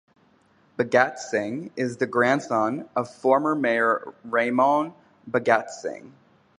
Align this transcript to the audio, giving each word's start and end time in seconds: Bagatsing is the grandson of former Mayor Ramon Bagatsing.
Bagatsing 0.79 1.69
is 1.75 1.97
the 1.97 2.07
grandson 2.07 2.89
of 2.95 3.13
former 3.13 3.53
Mayor 3.53 4.15
Ramon 4.23 4.95
Bagatsing. 5.29 6.13